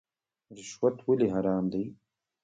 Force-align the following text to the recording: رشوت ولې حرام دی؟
رشوت 0.55 0.95
ولې 1.07 1.27
حرام 1.33 1.65
دی؟ 1.73 1.83